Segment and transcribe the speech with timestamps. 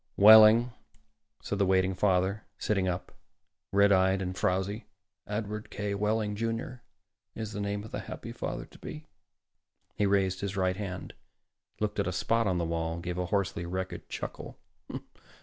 [0.17, 0.73] "Wehling,"
[1.43, 3.11] said the waiting father, sitting up,
[3.71, 4.85] red eyed and frowzy.
[5.27, 5.93] "Edward K.
[5.93, 6.81] Wehling, Jr.,
[7.35, 9.05] is the name of the happy father to be."
[9.93, 11.13] He raised his right hand,
[11.79, 14.57] looked at a spot on the wall, gave a hoarsely wretched chuckle.